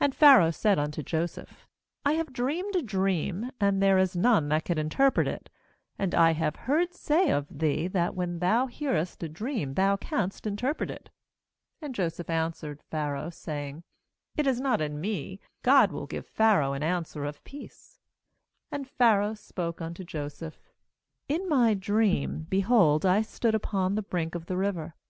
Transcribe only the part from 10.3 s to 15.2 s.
interpret it.' 16And Joseph answered Pharaoh, saying: 'It is not in